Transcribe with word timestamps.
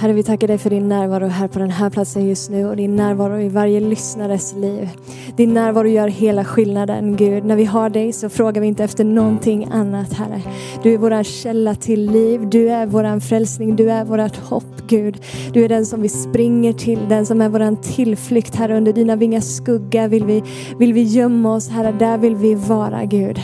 Herre, 0.00 0.12
vi 0.12 0.22
tackar 0.22 0.48
dig 0.48 0.58
för 0.58 0.70
din 0.70 0.88
närvaro 0.88 1.26
här 1.26 1.48
på 1.48 1.58
den 1.58 1.70
här 1.70 1.90
platsen 1.90 2.28
just 2.28 2.50
nu 2.50 2.66
och 2.66 2.76
din 2.76 2.96
närvaro 2.96 3.40
i 3.40 3.48
varje 3.48 3.80
lyssnares 3.80 4.54
liv. 4.54 4.88
Din 5.36 5.54
närvaro 5.54 5.86
gör 5.86 6.08
hela 6.08 6.44
skillnaden, 6.44 7.16
Gud. 7.16 7.44
När 7.44 7.56
vi 7.56 7.64
har 7.64 7.90
dig 7.90 8.12
så 8.12 8.28
frågar 8.28 8.60
vi 8.60 8.66
inte 8.66 8.84
efter 8.84 9.04
någonting 9.04 9.68
annat, 9.72 10.12
Herre. 10.12 10.42
Du 10.82 10.94
är 10.94 10.98
vår 10.98 11.22
källa 11.22 11.74
till 11.74 12.10
liv, 12.10 12.48
du 12.50 12.70
är 12.70 12.86
vår 12.86 13.20
frälsning, 13.20 13.76
du 13.76 13.90
är 13.90 14.04
vårt 14.04 14.36
hopp, 14.36 14.82
Gud. 14.86 15.22
Du 15.52 15.64
är 15.64 15.68
den 15.68 15.86
som 15.86 16.02
vi 16.02 16.08
springer 16.08 16.72
till, 16.72 17.08
den 17.08 17.26
som 17.26 17.40
är 17.40 17.48
vår 17.48 17.82
tillflykt, 17.82 18.54
Herre. 18.54 18.76
Under 18.76 18.92
dina 18.92 19.16
vingars 19.16 19.56
skugga 19.56 20.08
vill 20.08 20.24
vi, 20.24 20.42
vill 20.78 20.92
vi 20.92 21.02
gömma 21.02 21.54
oss, 21.54 21.68
Herre. 21.68 21.92
Där 21.98 22.18
vill 22.18 22.36
vi 22.36 22.54
vara, 22.54 23.04
Gud. 23.04 23.40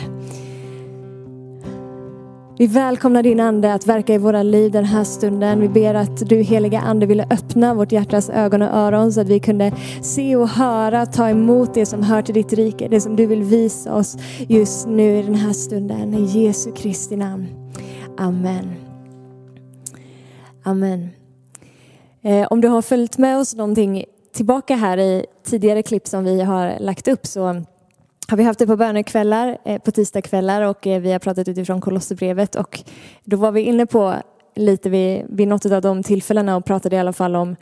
Vi 2.59 2.67
välkomnar 2.67 3.23
din 3.23 3.39
Ande 3.39 3.73
att 3.73 3.87
verka 3.87 4.13
i 4.13 4.17
våra 4.17 4.43
liv 4.43 4.71
den 4.71 4.85
här 4.85 5.03
stunden. 5.03 5.61
Vi 5.61 5.69
ber 5.69 5.93
att 5.93 6.29
du 6.29 6.41
heliga 6.41 6.79
Ande 6.79 7.05
ville 7.05 7.27
öppna 7.29 7.73
vårt 7.73 7.91
hjärtas 7.91 8.29
ögon 8.29 8.61
och 8.61 8.73
öron 8.73 9.13
så 9.13 9.21
att 9.21 9.27
vi 9.27 9.39
kunde 9.39 9.71
se 10.01 10.35
och 10.35 10.49
höra, 10.49 11.05
ta 11.05 11.29
emot 11.29 11.73
det 11.73 11.85
som 11.85 12.03
hör 12.03 12.21
till 12.21 12.33
ditt 12.33 12.53
rike, 12.53 12.87
det 12.87 13.01
som 13.01 13.15
du 13.15 13.25
vill 13.25 13.43
visa 13.43 13.95
oss 13.95 14.17
just 14.47 14.87
nu 14.87 15.19
i 15.19 15.21
den 15.21 15.35
här 15.35 15.53
stunden. 15.53 16.13
I 16.13 16.23
Jesu 16.23 16.71
Kristi 16.71 17.15
namn. 17.15 17.47
Amen. 18.17 18.73
Amen. 20.63 21.09
Eh, 22.21 22.47
om 22.49 22.61
du 22.61 22.67
har 22.67 22.81
följt 22.81 23.17
med 23.17 23.37
oss 23.37 23.55
någonting 23.55 24.05
tillbaka 24.33 24.75
här 24.75 24.97
i 24.97 25.25
tidigare 25.45 25.83
klipp 25.83 26.07
som 26.07 26.23
vi 26.23 26.41
har 26.41 26.79
lagt 26.79 27.07
upp 27.07 27.25
så 27.25 27.63
har 28.29 28.37
vi 28.37 28.43
haft 28.43 28.59
det 28.59 28.67
på 28.67 28.75
bönekvällar, 28.75 29.57
eh, 29.65 29.81
på 29.81 29.91
tisdagskvällar 29.91 30.61
och 30.61 30.87
eh, 30.87 31.01
vi 31.01 31.11
har 31.11 31.19
pratat 31.19 31.47
utifrån 31.47 31.81
Kolosserbrevet 31.81 32.55
och 32.55 32.79
då 33.23 33.37
var 33.37 33.51
vi 33.51 33.61
inne 33.61 33.85
på 33.85 34.15
lite 34.55 34.89
vid, 34.89 35.25
vid 35.29 35.47
något 35.47 35.65
av 35.65 35.81
de 35.81 36.03
tillfällena 36.03 36.55
och 36.55 36.65
pratade 36.65 36.95
i 36.95 36.99
alla 36.99 37.13
fall 37.13 37.35
om 37.35 37.55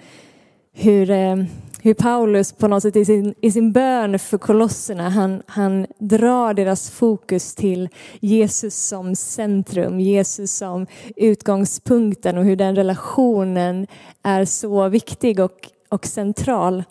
hur, 0.73 1.09
eh, 1.09 1.35
hur 1.81 1.93
Paulus 1.93 2.51
på 2.51 2.67
något 2.67 2.83
sätt 2.83 2.95
i 2.95 3.05
sin, 3.05 3.33
i 3.41 3.51
sin 3.51 3.71
bön 3.71 4.19
för 4.19 4.37
kolosserna, 4.37 5.09
han, 5.09 5.41
han 5.45 5.87
drar 5.99 6.53
deras 6.53 6.89
fokus 6.89 7.55
till 7.55 7.89
Jesus 8.19 8.87
som 8.87 9.15
centrum, 9.15 9.99
Jesus 9.99 10.57
som 10.57 10.87
utgångspunkten 11.15 12.37
och 12.37 12.45
hur 12.45 12.55
den 12.55 12.75
relationen 12.75 13.87
är 14.23 14.45
så 14.45 14.89
viktig 14.89 15.39
och, 15.39 15.69
och 15.89 16.05
central. 16.05 16.83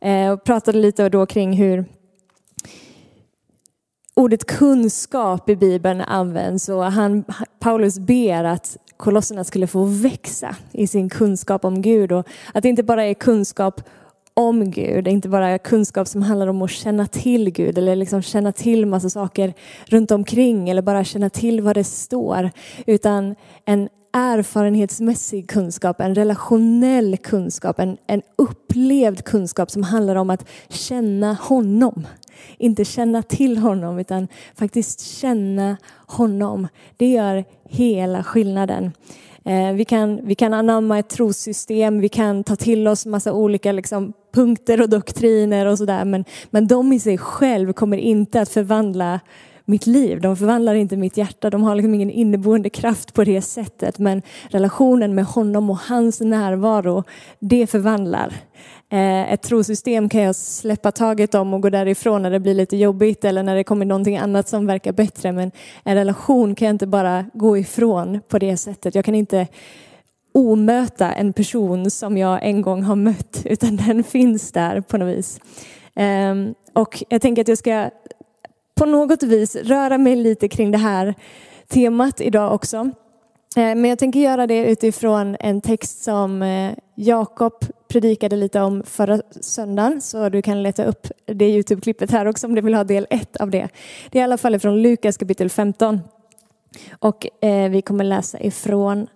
Eh, 0.00 0.30
och 0.30 0.44
pratade 0.44 0.78
lite 0.78 1.08
då 1.08 1.26
kring 1.26 1.52
hur 1.52 1.84
ordet 4.20 4.46
kunskap 4.46 5.48
i 5.50 5.56
Bibeln 5.56 6.00
används 6.00 6.68
och 6.68 6.84
han, 6.84 7.24
Paulus 7.58 7.98
ber 7.98 8.44
att 8.44 8.76
kolosserna 8.96 9.44
skulle 9.44 9.66
få 9.66 9.84
växa 9.84 10.56
i 10.72 10.86
sin 10.86 11.08
kunskap 11.08 11.64
om 11.64 11.82
Gud 11.82 12.12
och 12.12 12.26
att 12.54 12.62
det 12.62 12.68
inte 12.68 12.82
bara 12.82 13.04
är 13.04 13.14
kunskap 13.14 13.80
om 14.34 14.70
Gud, 14.70 15.08
inte 15.08 15.28
bara 15.28 15.58
kunskap 15.58 16.08
som 16.08 16.22
handlar 16.22 16.46
om 16.46 16.62
att 16.62 16.70
känna 16.70 17.06
till 17.06 17.50
Gud 17.50 17.78
eller 17.78 17.96
liksom 17.96 18.22
känna 18.22 18.52
till 18.52 18.86
massa 18.86 19.10
saker 19.10 19.54
runt 19.86 20.10
omkring 20.10 20.68
eller 20.70 20.82
bara 20.82 21.04
känna 21.04 21.30
till 21.30 21.60
vad 21.60 21.76
det 21.76 21.84
står, 21.84 22.50
utan 22.86 23.34
en 23.64 23.88
erfarenhetsmässig 24.12 25.48
kunskap, 25.48 26.00
en 26.00 26.14
relationell 26.14 27.16
kunskap, 27.16 27.78
en, 27.78 27.96
en 28.06 28.22
upplevd 28.36 29.24
kunskap 29.24 29.70
som 29.70 29.82
handlar 29.82 30.16
om 30.16 30.30
att 30.30 30.48
känna 30.68 31.32
honom. 31.32 32.06
Inte 32.58 32.84
känna 32.84 33.22
till 33.22 33.58
honom 33.58 33.98
utan 33.98 34.28
faktiskt 34.54 35.00
känna 35.00 35.76
honom. 36.06 36.68
Det 36.96 37.10
gör 37.10 37.44
hela 37.64 38.24
skillnaden. 38.24 38.92
Eh, 39.44 39.72
vi 39.72 39.84
kan, 39.84 40.26
vi 40.26 40.34
kan 40.34 40.54
anamma 40.54 40.98
ett 40.98 41.08
trossystem, 41.08 42.00
vi 42.00 42.08
kan 42.08 42.44
ta 42.44 42.56
till 42.56 42.88
oss 42.88 43.06
massa 43.06 43.32
olika 43.32 43.72
liksom, 43.72 44.12
punkter 44.34 44.82
och 44.82 44.88
doktriner 44.88 45.66
och 45.66 45.78
sådär 45.78 46.04
men, 46.04 46.24
men 46.50 46.66
de 46.66 46.92
i 46.92 47.00
sig 47.00 47.18
själv 47.18 47.72
kommer 47.72 47.96
inte 47.96 48.40
att 48.40 48.48
förvandla 48.48 49.20
mitt 49.70 49.86
liv. 49.86 50.20
De 50.20 50.36
förvandlar 50.36 50.74
inte 50.74 50.96
mitt 50.96 51.16
hjärta. 51.16 51.50
De 51.50 51.62
har 51.62 51.74
liksom 51.74 51.94
ingen 51.94 52.10
inneboende 52.10 52.70
kraft 52.70 53.14
på 53.14 53.24
det 53.24 53.42
sättet. 53.42 53.98
Men 53.98 54.22
relationen 54.48 55.14
med 55.14 55.24
honom 55.24 55.70
och 55.70 55.78
hans 55.78 56.20
närvaro, 56.20 57.04
det 57.38 57.66
förvandlar. 57.66 58.34
Eh, 58.92 59.32
ett 59.32 59.42
trosystem 59.42 60.08
kan 60.08 60.22
jag 60.22 60.36
släppa 60.36 60.92
taget 60.92 61.34
om 61.34 61.54
och 61.54 61.62
gå 61.62 61.70
därifrån 61.70 62.22
när 62.22 62.30
det 62.30 62.40
blir 62.40 62.54
lite 62.54 62.76
jobbigt 62.76 63.24
eller 63.24 63.42
när 63.42 63.56
det 63.56 63.64
kommer 63.64 63.84
någonting 63.84 64.18
annat 64.18 64.48
som 64.48 64.66
verkar 64.66 64.92
bättre. 64.92 65.32
Men 65.32 65.50
en 65.84 65.94
relation 65.94 66.54
kan 66.54 66.66
jag 66.66 66.74
inte 66.74 66.86
bara 66.86 67.24
gå 67.32 67.58
ifrån 67.58 68.20
på 68.28 68.38
det 68.38 68.56
sättet. 68.56 68.94
Jag 68.94 69.04
kan 69.04 69.14
inte 69.14 69.46
omöta 70.34 71.12
en 71.12 71.32
person 71.32 71.90
som 71.90 72.18
jag 72.18 72.38
en 72.42 72.62
gång 72.62 72.82
har 72.82 72.96
mött, 72.96 73.42
utan 73.44 73.76
den 73.76 74.04
finns 74.04 74.52
där 74.52 74.80
på 74.80 74.98
något 74.98 75.18
vis. 75.18 75.40
Ehm, 75.94 76.54
och 76.72 77.02
jag 77.08 77.22
tänker 77.22 77.42
att 77.42 77.48
jag 77.48 77.58
ska 77.58 77.90
på 78.80 78.86
något 78.86 79.22
vis 79.22 79.56
röra 79.56 79.98
mig 79.98 80.16
lite 80.16 80.48
kring 80.48 80.70
det 80.70 80.78
här 80.78 81.14
temat 81.68 82.20
idag 82.20 82.54
också. 82.54 82.76
Eh, 83.56 83.74
men 83.74 83.84
jag 83.84 83.98
tänker 83.98 84.20
göra 84.20 84.46
det 84.46 84.64
utifrån 84.64 85.36
en 85.40 85.60
text 85.60 86.02
som 86.02 86.42
eh, 86.42 86.72
Jakob 86.94 87.52
predikade 87.88 88.36
lite 88.36 88.60
om 88.60 88.82
förra 88.86 89.20
söndagen, 89.40 90.00
så 90.00 90.28
du 90.28 90.42
kan 90.42 90.62
leta 90.62 90.84
upp 90.84 91.06
det 91.26 91.44
Youtube-klippet 91.44 92.10
här 92.10 92.26
också 92.26 92.46
om 92.46 92.54
du 92.54 92.60
vill 92.60 92.74
ha 92.74 92.84
del 92.84 93.06
ett 93.10 93.36
av 93.36 93.50
det. 93.50 93.68
Det 94.10 94.18
är 94.18 94.20
i 94.20 94.24
alla 94.24 94.38
fall 94.38 94.58
från 94.58 94.82
Lukas 94.82 95.16
kapitel 95.16 95.50
15. 95.50 96.00
Och 96.98 97.44
eh, 97.44 97.70
vi 97.70 97.82
kommer 97.82 98.04
läsa 98.04 98.40
ifrån 98.40 99.06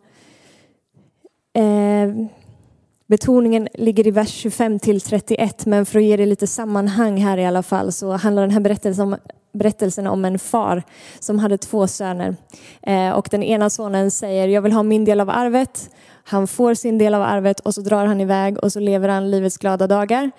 Betoningen 3.07 3.69
ligger 3.75 4.07
i 4.07 4.11
vers 4.11 4.31
25 4.31 4.79
till 4.79 5.01
31, 5.01 5.67
men 5.67 5.87
för 5.87 5.99
att 5.99 6.05
ge 6.05 6.17
det 6.17 6.27
lite 6.27 6.47
sammanhang 6.47 7.17
här 7.17 7.39
i 7.39 7.47
alla 7.47 7.63
fall 7.63 7.93
så 7.93 8.13
handlar 8.13 8.43
den 8.43 8.51
här 8.51 8.61
berättelsen 8.61 9.13
om, 9.13 9.17
berättelsen 9.55 10.07
om 10.07 10.25
en 10.25 10.39
far 10.39 10.83
som 11.19 11.39
hade 11.39 11.59
två 11.59 11.87
söner. 11.87 12.37
Eh, 12.83 13.11
och 13.11 13.29
den 13.31 13.43
ena 13.43 13.71
sonen 13.71 14.11
säger, 14.11 14.49
jag 14.49 14.63
vill 14.63 14.73
ha 14.73 14.83
min 14.83 15.05
del 15.05 15.21
av 15.21 15.31
arvet. 15.31 15.91
Han 16.25 16.47
får 16.47 16.75
sin 16.75 16.99
del 16.99 17.15
av 17.15 17.23
arvet 17.23 17.61
och 17.61 17.75
så 17.75 17.81
drar 17.81 18.07
han 18.07 18.21
iväg 18.21 18.59
och 18.59 18.73
så 18.73 18.81
lever 18.81 19.09
han 19.09 19.31
livets 19.31 19.59
glada 19.59 19.87
dagar 19.87 20.31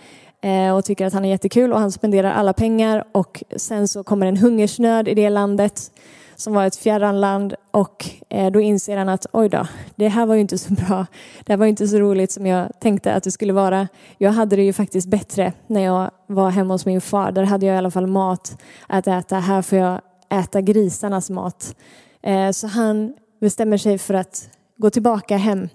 eh, 0.42 0.76
och 0.76 0.86
tycker 0.86 1.06
att 1.06 1.14
han 1.14 1.26
är 1.26 1.30
jättekul 1.30 1.74
och 1.74 1.80
han 1.80 1.92
spenderar 1.92 2.32
alla 2.32 2.54
pengar 2.54 3.04
och 3.12 3.44
sen 3.56 3.88
så 3.88 4.04
kommer 4.04 4.26
en 4.26 4.38
hungersnöd 4.38 5.08
i 5.08 5.14
det 5.14 5.30
landet 5.30 5.92
som 6.36 6.54
var 6.54 6.66
ett 6.66 6.76
fjärran 6.76 7.22
land 7.22 7.56
och 7.72 8.06
eh, 8.30 8.52
då 8.52 8.62
inser 8.62 8.98
han 8.98 9.10
att 9.10 9.26
oj 9.32 9.50
då, 9.50 9.68
det 9.96 10.08
här 10.08 10.26
var 10.26 10.36
ju 10.36 10.42
inte 10.42 10.58
så 10.58 10.74
bra. 10.88 11.06
Det 11.46 11.54
här 11.54 11.58
var 11.58 11.66
inte 11.66 11.88
så 11.88 11.98
roligt 11.98 12.32
som 12.32 12.46
jag 12.46 12.80
tänkte 12.80 13.14
att 13.14 13.24
det 13.24 13.32
skulle 13.32 13.54
vara. 13.54 13.88
Jag 14.18 14.32
hade 14.32 14.56
det 14.56 14.64
ju 14.64 14.74
faktiskt 14.74 15.08
bättre 15.08 15.54
när 15.68 15.82
jag 15.82 16.12
var 16.28 16.50
hemma 16.50 16.74
hos 16.74 16.86
min 16.86 17.02
far. 17.02 17.32
Där 17.32 17.44
hade 17.44 17.66
jag 17.66 17.76
i 17.76 17.78
alla 17.78 17.92
fall 17.92 18.08
mat 18.08 18.58
att 18.88 19.08
äta. 19.08 19.40
Här 19.40 19.62
får 19.62 19.78
jag 19.78 20.02
äta 20.30 20.62
grisarnas 20.62 21.30
mat. 21.30 21.76
Eh, 22.22 22.52
så 22.52 22.68
han 22.68 23.14
bestämmer 23.42 23.78
sig 23.78 23.98
för 23.98 24.14
att 24.14 24.50
gå 24.78 24.90
tillbaka 24.90 25.38
hem 25.38 25.70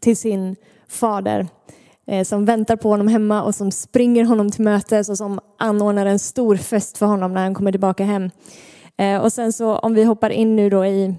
till 0.00 0.16
sin 0.16 0.56
fader 0.88 1.46
eh, 2.06 2.24
som 2.24 2.44
väntar 2.44 2.76
på 2.76 2.88
honom 2.88 3.08
hemma 3.08 3.42
och 3.42 3.54
som 3.54 3.70
springer 3.70 4.24
honom 4.24 4.50
till 4.50 4.64
mötes 4.64 5.08
och 5.08 5.18
som 5.18 5.40
anordnar 5.58 6.06
en 6.06 6.18
stor 6.18 6.56
fest 6.56 6.98
för 6.98 7.06
honom 7.06 7.34
när 7.34 7.42
han 7.42 7.54
kommer 7.54 7.72
tillbaka 7.72 8.04
hem. 8.04 8.30
Eh, 8.98 9.20
och 9.20 9.32
sen 9.32 9.52
så 9.52 9.78
om 9.78 9.94
vi 9.94 10.04
hoppar 10.04 10.30
in 10.30 10.56
nu 10.56 10.70
då 10.70 10.86
i, 10.86 11.14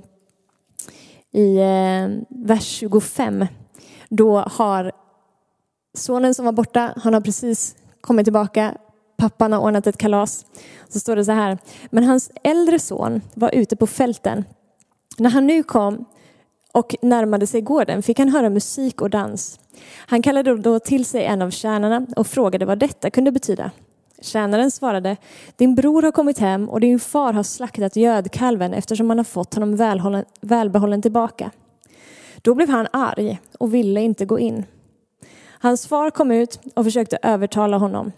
i 1.31 1.57
eh, 1.57 2.09
vers 2.29 2.63
25. 2.63 3.45
Då 4.09 4.39
har 4.39 4.91
sonen 5.93 6.33
som 6.33 6.45
var 6.45 6.51
borta, 6.51 6.93
han 6.95 7.13
har 7.13 7.21
precis 7.21 7.75
kommit 8.01 8.25
tillbaka. 8.25 8.77
Pappan 9.17 9.53
har 9.53 9.59
ordnat 9.59 9.87
ett 9.87 9.97
kalas. 9.97 10.45
Så 10.89 10.99
står 10.99 11.15
det 11.15 11.25
så 11.25 11.31
här. 11.31 11.57
Men 11.89 12.03
hans 12.03 12.31
äldre 12.43 12.79
son 12.79 13.21
var 13.33 13.55
ute 13.55 13.75
på 13.75 13.87
fälten. 13.87 14.45
När 15.17 15.29
han 15.29 15.47
nu 15.47 15.63
kom 15.63 16.05
och 16.73 16.95
närmade 17.01 17.47
sig 17.47 17.61
gården 17.61 18.03
fick 18.03 18.19
han 18.19 18.29
höra 18.29 18.49
musik 18.49 19.01
och 19.01 19.09
dans. 19.09 19.59
Han 20.07 20.21
kallade 20.21 20.57
då 20.57 20.79
till 20.79 21.05
sig 21.05 21.25
en 21.25 21.41
av 21.41 21.49
tjänarna 21.49 22.05
och 22.15 22.27
frågade 22.27 22.65
vad 22.65 22.79
detta 22.79 23.09
kunde 23.09 23.31
betyda. 23.31 23.71
Tjänaren 24.21 24.71
svarade, 24.71 25.17
din 25.55 25.75
bror 25.75 26.01
har 26.01 26.11
kommit 26.11 26.39
hem 26.39 26.69
och 26.69 26.79
din 26.79 26.99
far 26.99 27.33
har 27.33 27.43
slaktat 27.43 27.95
gödkalven 27.95 28.73
eftersom 28.73 29.09
han 29.09 29.19
har 29.19 29.23
fått 29.23 29.53
honom 29.53 29.75
välhållen, 29.75 30.25
välbehållen 30.41 31.01
tillbaka. 31.01 31.51
Då 32.41 32.55
blev 32.55 32.69
han 32.69 32.87
arg 32.93 33.39
och 33.59 33.73
ville 33.73 34.01
inte 34.01 34.25
gå 34.25 34.39
in. 34.39 34.65
Hans 35.59 35.87
far 35.87 36.09
kom 36.09 36.31
ut 36.31 36.59
och 36.75 36.83
försökte 36.83 37.17
övertala 37.21 37.77
honom. 37.77 38.11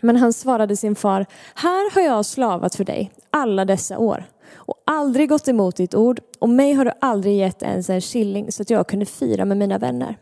Men 0.00 0.16
han 0.16 0.32
svarade 0.32 0.76
sin 0.76 0.94
far, 0.94 1.26
här 1.54 1.94
har 1.94 2.02
jag 2.02 2.26
slavat 2.26 2.74
för 2.74 2.84
dig 2.84 3.10
alla 3.30 3.64
dessa 3.64 3.98
år 3.98 4.24
och 4.52 4.74
aldrig 4.86 5.28
gått 5.28 5.48
emot 5.48 5.76
ditt 5.76 5.94
ord 5.94 6.20
och 6.38 6.48
mig 6.48 6.72
har 6.72 6.84
du 6.84 6.92
aldrig 7.00 7.36
gett 7.36 7.62
ens 7.62 7.90
en 7.90 8.00
killing 8.00 8.52
så 8.52 8.62
att 8.62 8.70
jag 8.70 8.86
kunde 8.86 9.06
fira 9.06 9.44
med 9.44 9.56
mina 9.56 9.78
vänner. 9.78 10.16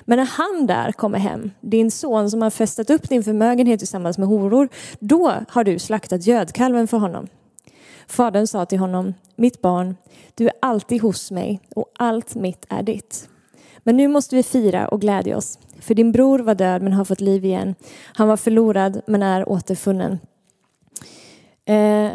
Men 0.00 0.18
när 0.18 0.26
han 0.26 0.66
där 0.66 0.92
kommer 0.92 1.18
hem, 1.18 1.50
din 1.60 1.90
son 1.90 2.30
som 2.30 2.42
har 2.42 2.50
festat 2.50 2.90
upp 2.90 3.08
din 3.08 3.24
förmögenhet 3.24 3.78
tillsammans 3.78 4.18
med 4.18 4.28
horor, 4.28 4.68
då 4.98 5.32
har 5.48 5.64
du 5.64 5.78
slaktat 5.78 6.26
gödkalven 6.26 6.88
för 6.88 6.98
honom. 6.98 7.26
Fadern 8.06 8.46
sa 8.46 8.66
till 8.66 8.78
honom, 8.78 9.14
mitt 9.36 9.62
barn, 9.62 9.96
du 10.34 10.46
är 10.46 10.52
alltid 10.60 11.02
hos 11.02 11.30
mig 11.30 11.60
och 11.74 11.92
allt 11.98 12.34
mitt 12.34 12.66
är 12.68 12.82
ditt. 12.82 13.28
Men 13.78 13.96
nu 13.96 14.08
måste 14.08 14.36
vi 14.36 14.42
fira 14.42 14.88
och 14.88 15.00
glädja 15.00 15.36
oss, 15.36 15.58
för 15.80 15.94
din 15.94 16.12
bror 16.12 16.38
var 16.38 16.54
död 16.54 16.82
men 16.82 16.92
har 16.92 17.04
fått 17.04 17.20
liv 17.20 17.44
igen. 17.44 17.74
Han 18.14 18.28
var 18.28 18.36
förlorad 18.36 19.00
men 19.06 19.22
är 19.22 19.48
återfunnen. 19.48 20.18
Eh, 21.64 22.10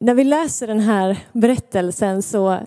när 0.00 0.14
vi 0.14 0.24
läser 0.24 0.66
den 0.66 0.80
här 0.80 1.18
berättelsen 1.32 2.22
så 2.22 2.58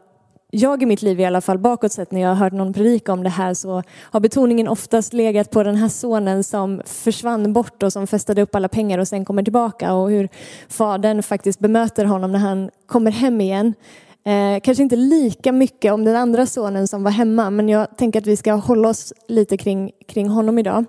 jag 0.51 0.83
i 0.83 0.86
mitt 0.86 1.01
liv 1.01 1.19
i 1.19 1.25
alla 1.25 1.42
fall 1.42 1.57
bakåt 1.57 1.92
sett 1.92 2.12
när 2.12 2.21
jag 2.21 2.30
har 2.30 2.36
hört 2.36 2.53
någon 2.53 2.74
predika 2.74 3.13
om 3.13 3.24
det 3.24 3.30
här 3.30 3.53
så 3.53 3.83
har 4.01 4.19
betoningen 4.19 4.68
oftast 4.68 5.13
legat 5.13 5.51
på 5.51 5.63
den 5.63 5.75
här 5.75 5.89
sonen 5.89 6.44
som 6.44 6.81
försvann 6.86 7.53
bort 7.53 7.83
och 7.83 7.94
som 7.94 8.07
festade 8.07 8.42
upp 8.42 8.56
alla 8.56 8.68
pengar 8.68 9.00
och 9.00 9.07
sen 9.07 9.25
kommer 9.25 9.44
tillbaka 9.44 9.94
och 9.94 10.09
hur 10.09 10.30
fadern 10.69 11.24
faktiskt 11.24 11.59
bemöter 11.59 12.06
honom 12.06 12.31
när 12.31 12.39
han 12.39 12.69
kommer 12.86 13.12
hem 13.12 13.42
igen. 13.42 13.74
Eh, 14.25 14.59
kanske 14.62 14.83
inte 14.83 14.95
lika 14.95 15.51
mycket 15.51 15.94
om 15.94 16.03
den 16.06 16.15
andra 16.15 16.45
sonen 16.45 16.88
som 16.88 17.04
var 17.04 17.12
hemma 17.12 17.50
men 17.50 17.69
jag 17.69 17.97
tänker 17.97 18.19
att 18.19 18.27
vi 18.27 18.38
ska 18.38 18.54
hålla 18.54 18.89
oss 18.89 19.13
lite 19.27 19.57
kring, 19.57 19.92
kring 20.07 20.30
honom 20.30 20.59
idag. 20.59 20.86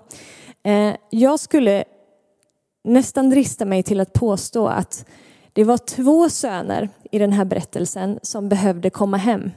Eh, 0.63 0.95
jag 1.09 1.39
skulle 1.39 1.83
nästan 2.83 3.29
drista 3.29 3.65
mig 3.65 3.83
till 3.83 3.99
att 3.99 4.13
påstå 4.13 4.67
att 4.67 5.05
det 5.53 5.63
var 5.63 5.77
två 5.77 6.29
söner 6.29 6.89
i 7.11 7.19
den 7.19 7.33
här 7.33 7.45
berättelsen 7.45 8.19
som 8.21 8.49
behövde 8.49 8.89
komma 8.89 9.17
hem. 9.17 9.51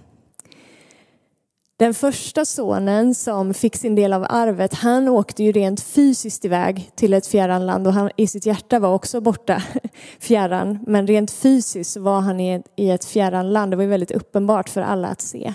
Den 1.78 1.94
första 1.94 2.44
sonen 2.44 3.14
som 3.14 3.54
fick 3.54 3.76
sin 3.76 3.94
del 3.94 4.12
av 4.12 4.26
arvet, 4.28 4.74
han 4.74 5.08
åkte 5.08 5.44
ju 5.44 5.52
rent 5.52 5.80
fysiskt 5.80 6.44
iväg 6.44 6.90
till 6.94 7.14
ett 7.14 7.26
fjärran 7.26 7.66
land 7.66 7.86
och 7.86 7.92
han, 7.92 8.10
i 8.16 8.26
sitt 8.26 8.46
hjärta 8.46 8.78
var 8.78 8.94
också 8.94 9.20
borta 9.20 9.62
fjärran. 10.18 10.78
Men 10.86 11.06
rent 11.06 11.30
fysiskt 11.30 11.96
var 11.96 12.20
han 12.20 12.40
i 12.40 12.54
ett, 12.54 12.64
i 12.76 12.90
ett 12.90 13.04
fjärran 13.04 13.52
land. 13.52 13.72
Det 13.72 13.76
var 13.76 13.84
väldigt 13.84 14.10
uppenbart 14.10 14.68
för 14.68 14.80
alla 14.80 15.08
att 15.08 15.20
se. 15.20 15.54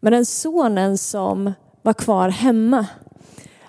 Men 0.00 0.12
den 0.12 0.26
sonen 0.26 0.98
som 0.98 1.52
var 1.82 1.92
kvar 1.92 2.28
hemma, 2.28 2.86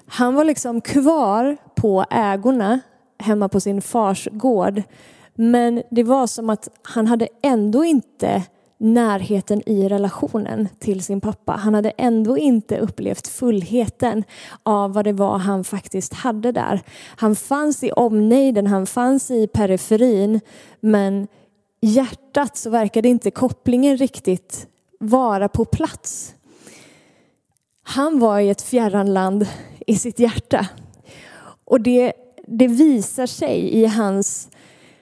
han 0.05 0.35
var 0.35 0.45
liksom 0.45 0.81
kvar 0.81 1.57
på 1.75 2.05
ägorna 2.09 2.79
hemma 3.19 3.49
på 3.49 3.59
sin 3.59 3.81
fars 3.81 4.27
gård. 4.31 4.83
Men 5.41 5.83
det 5.91 6.03
var 6.03 6.27
som 6.27 6.49
att 6.49 6.69
han 6.81 7.07
hade 7.07 7.27
ändå 7.41 7.85
inte 7.85 8.43
närheten 8.77 9.69
i 9.69 9.87
relationen 9.87 10.67
till 10.79 11.03
sin 11.03 11.21
pappa. 11.21 11.51
Han 11.51 11.73
hade 11.73 11.89
ändå 11.89 12.37
inte 12.37 12.77
upplevt 12.77 13.27
fullheten 13.27 14.23
av 14.63 14.93
vad 14.93 15.05
det 15.05 15.13
var 15.13 15.37
han 15.37 15.63
faktiskt 15.63 16.13
hade 16.13 16.51
där. 16.51 16.81
Han 17.17 17.35
fanns 17.35 17.83
i 17.83 17.91
omnejden, 17.91 18.67
han 18.67 18.85
fanns 18.85 19.31
i 19.31 19.47
periferin, 19.47 20.39
men 20.79 21.27
hjärtat 21.81 22.57
så 22.57 22.69
verkade 22.69 23.09
inte 23.09 23.31
kopplingen 23.31 23.97
riktigt 23.97 24.67
vara 24.99 25.49
på 25.49 25.65
plats. 25.65 26.35
Han 27.83 28.19
var 28.19 28.39
i 28.39 28.49
ett 28.49 28.61
fjärran 28.61 29.13
land 29.13 29.47
i 29.87 29.95
sitt 29.95 30.19
hjärta. 30.19 30.67
Och 31.65 31.81
det, 31.81 32.13
det 32.47 32.67
visar 32.67 33.25
sig 33.25 33.69
i 33.69 33.85
hans 33.85 34.49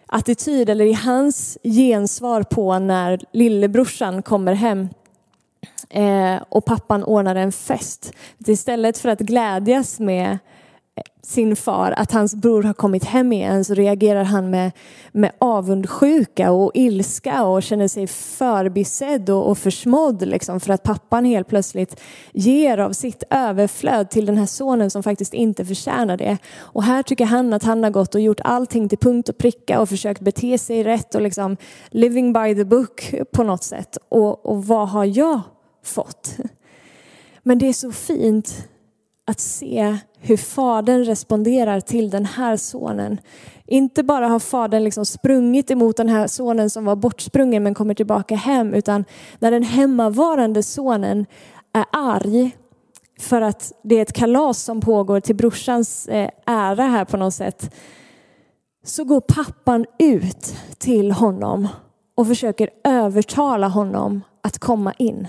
attityd 0.08 0.70
eller 0.70 0.86
i 0.86 0.94
hans 0.94 1.58
gensvar 1.64 2.44
på 2.44 2.80
när 2.80 3.20
lillebrorsan 3.32 4.22
kommer 4.22 4.54
hem 4.54 4.90
eh, 5.90 6.36
och 6.50 6.66
pappan 6.66 7.04
ordnar 7.04 7.36
en 7.36 7.52
fest. 7.52 8.14
Istället 8.48 8.98
för 8.98 9.10
att 9.10 9.20
glädjas 9.20 10.00
med 10.00 10.38
sin 11.22 11.56
far 11.56 11.94
att 11.98 12.12
hans 12.12 12.36
bror 12.36 12.64
har 12.64 12.74
kommit 12.74 13.04
hem 13.04 13.34
igen 13.34 13.66
så 13.66 13.74
reagerar 13.74 14.24
han 14.24 14.50
med, 14.50 14.72
med 15.12 15.32
avundsjuka 15.40 16.52
och 16.52 16.72
ilska 16.74 17.44
och 17.44 17.64
känner 17.64 17.88
sig 17.88 18.08
förbisedd 18.08 19.30
och, 19.30 19.50
och 19.50 19.58
försmådd 19.58 20.28
liksom 20.28 20.60
för 20.60 20.74
att 20.74 20.84
pappan 20.84 21.26
helt 21.26 21.48
plötsligt 21.48 22.00
ger 22.32 22.78
av 22.78 22.92
sitt 22.92 23.24
överflöd 23.30 24.10
till 24.10 24.26
den 24.26 24.38
här 24.38 24.46
sonen 24.46 24.92
som 24.92 25.04
faktiskt 25.04 25.34
inte 25.34 25.66
förtjänar 25.66 26.18
det. 26.18 26.38
Och 26.58 26.84
här 26.84 27.04
tycker 27.04 27.26
han 27.26 27.54
att 27.54 27.64
han 27.64 27.84
har 27.84 27.92
gått 27.92 28.16
och 28.16 28.22
gjort 28.22 28.42
allting 28.44 28.90
till 28.90 28.98
punkt 28.98 29.30
och 29.30 29.38
pricka 29.38 29.82
och 29.82 29.90
försökt 29.90 30.22
bete 30.22 30.58
sig 30.58 30.84
rätt 30.84 31.16
och 31.16 31.22
liksom 31.22 31.58
living 31.90 32.34
by 32.34 32.56
the 32.56 32.66
book 32.66 33.14
på 33.32 33.44
något 33.44 33.64
sätt. 33.64 33.98
Och, 34.10 34.46
och 34.46 34.66
vad 34.66 34.90
har 34.90 35.06
jag 35.06 35.42
fått? 35.84 36.36
Men 37.44 37.60
det 37.60 37.68
är 37.68 37.74
så 37.74 37.92
fint 37.92 38.68
att 39.28 39.40
se 39.40 39.98
hur 40.20 40.38
fadern 40.38 41.04
responderar 41.04 41.80
till 41.80 42.10
den 42.10 42.26
här 42.26 42.58
sonen. 42.58 43.20
Inte 43.66 44.04
bara 44.04 44.28
har 44.28 44.40
fadern 44.40 44.84
liksom 44.84 45.06
sprungit 45.06 45.72
emot 45.72 45.98
den 45.98 46.10
här 46.10 46.28
sonen 46.28 46.70
som 46.70 46.86
var 46.86 46.96
bortsprungen 46.96 47.64
men 47.64 47.74
kommer 47.74 47.94
tillbaka 47.94 48.36
hem, 48.36 48.74
utan 48.74 49.06
när 49.40 49.52
den 49.52 49.64
hemmavarande 49.64 50.64
sonen 50.64 51.26
är 51.74 51.86
arg 51.92 52.52
för 53.20 53.42
att 53.42 53.74
det 53.84 53.96
är 53.96 54.02
ett 54.02 54.14
kalas 54.14 54.64
som 54.64 54.82
pågår 54.82 55.20
till 55.20 55.36
brorsans 55.36 56.08
eh, 56.08 56.30
ära 56.46 56.84
här 56.84 57.06
på 57.06 57.18
något 57.18 57.34
sätt, 57.34 57.76
så 58.84 59.04
går 59.04 59.22
pappan 59.22 59.86
ut 60.00 60.56
till 60.78 61.12
honom 61.12 61.68
och 62.16 62.28
försöker 62.28 62.70
övertala 62.84 63.68
honom 63.68 64.22
att 64.44 64.60
komma 64.60 64.94
in. 64.94 65.28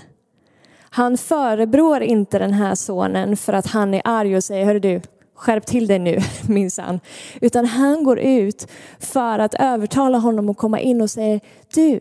Han 0.89 1.17
förebrår 1.17 2.01
inte 2.01 2.39
den 2.39 2.53
här 2.53 2.75
sonen 2.75 3.37
för 3.37 3.53
att 3.53 3.67
han 3.67 3.93
är 3.93 4.01
arg 4.05 4.35
och 4.35 4.43
säger, 4.43 4.65
hörru 4.65 4.79
du, 4.79 5.01
skärp 5.35 5.65
till 5.65 5.87
dig 5.87 5.99
nu 5.99 6.19
minsann. 6.49 6.99
Utan 7.41 7.65
han 7.65 8.03
går 8.03 8.19
ut 8.19 8.67
för 8.99 9.39
att 9.39 9.53
övertala 9.53 10.17
honom 10.17 10.49
att 10.49 10.57
komma 10.57 10.79
in 10.79 11.01
och 11.01 11.09
säger, 11.09 11.39
du, 11.75 11.99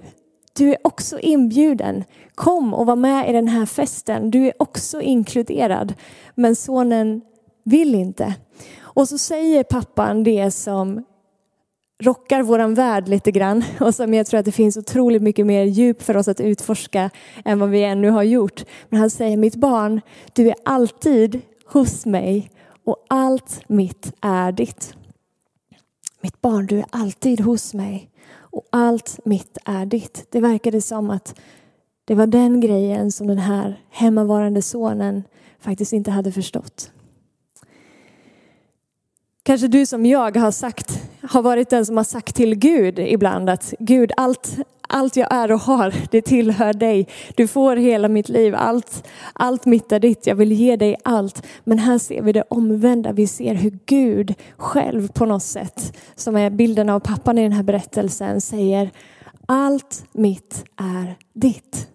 du 0.52 0.70
är 0.70 0.79
också 0.85 1.19
inbjuden. 1.19 2.05
Kom 2.35 2.75
och 2.75 2.87
var 2.87 2.96
med 2.96 3.31
i 3.31 3.32
den 3.32 3.49
här 3.49 3.67
festen. 3.67 4.31
Du 4.31 4.46
är 4.46 4.52
också 4.58 5.00
inkluderad. 5.00 5.94
Men 6.34 6.56
sonen 6.56 7.20
vill 7.64 7.94
inte. 7.94 8.34
Och 8.81 9.08
så 9.08 9.19
säger 9.19 9.62
pappan 9.62 10.25
det 10.25 10.50
som 10.50 11.05
rockar 11.98 12.42
våran 12.42 12.74
värld 12.74 13.08
lite 13.08 13.31
grann 13.31 13.64
och 13.81 13.94
som 13.94 14.14
jag 14.14 14.26
tror 14.26 14.40
att 14.40 14.46
det 14.46 14.52
finns 14.52 14.76
otroligt 14.76 15.22
mycket 15.22 15.46
mer 15.46 15.64
djup 15.64 16.02
för 16.02 16.17
oss 16.17 16.28
att 16.28 16.40
utforska 16.40 17.10
än 17.44 17.58
vad 17.58 17.70
vi 17.70 17.84
ännu 17.84 18.10
har 18.10 18.22
gjort. 18.22 18.64
Men 18.88 19.00
han 19.00 19.10
säger, 19.10 19.36
mitt 19.36 19.56
barn, 19.56 20.00
du 20.32 20.48
är 20.48 20.55
alltid 20.64 21.40
hos 21.67 22.06
mig 22.06 22.50
och 22.84 23.06
allt 23.08 23.60
mitt 23.69 24.12
är 24.20 24.52
ditt. 24.52 24.94
Mitt 26.20 26.40
barn, 26.40 26.67
du 26.67 26.78
är 26.78 26.86
alltid 26.90 27.40
hos 27.40 27.74
mig 27.74 28.10
och 28.31 28.62
allt 28.72 29.19
mitt 29.24 29.58
är 29.64 29.86
ditt. 29.86 30.26
Det 30.31 30.40
verkade 30.40 30.81
som 30.81 31.10
att 31.10 31.40
det 32.05 32.14
var 32.14 32.26
den 32.26 32.60
grejen 32.60 33.12
som 33.12 33.26
den 33.26 33.38
här 33.38 33.81
hemmavarande 33.90 34.62
sonen 34.62 35.22
faktiskt 35.60 35.93
inte 35.93 36.10
hade 36.10 36.32
förstått. 36.32 36.90
Kanske 39.48 39.69
du 39.69 39.86
som 39.86 40.06
jag 40.06 40.36
har 40.36 40.50
sagt, 40.50 41.02
har 41.22 41.43
varit 41.43 41.70
den 41.70 41.86
som 41.86 41.96
har 41.96 42.05
sagt 42.05 42.34
till 42.34 42.55
Gud 42.55 42.98
ibland 42.98 43.50
att 43.50 43.74
Gud, 43.78 44.12
allt, 44.17 44.56
allt 44.88 45.17
jag 45.17 45.32
är 45.34 45.52
och 45.52 45.60
har, 45.60 45.94
det 46.10 46.22
tillhör 46.22 46.72
dig. 46.72 47.08
Du 47.36 47.48
får 47.48 47.76
hela 47.76 48.08
mitt 48.08 48.28
liv, 48.28 48.55
allt, 48.55 49.06
allt 49.32 49.67
mitt 49.67 49.93
är 49.93 50.00
ditt, 50.00 50.26
jag 50.26 50.34
vill 50.34 50.52
ge 50.52 50.76
dig 50.76 50.96
allt. 51.05 51.46
Men 51.64 51.78
här 51.78 51.98
ser 51.98 52.22
vi 52.22 52.32
det 52.32 52.44
omvända, 52.48 53.12
vi 53.12 53.26
ser 53.26 53.55
hur 53.55 53.78
Gud 53.86 54.34
själv 54.56 55.08
på 55.08 55.26
något 55.26 55.43
sätt, 55.43 55.96
som 56.14 56.36
är 56.36 56.50
bilden 56.50 56.88
av 56.88 57.00
pappan 57.00 57.38
i 57.38 57.43
den 57.43 57.52
här 57.52 57.62
berättelsen, 57.62 58.40
säger 58.40 58.90
allt 59.46 60.05
mitt 60.12 60.64
är 60.76 61.17
ditt. 61.34 61.88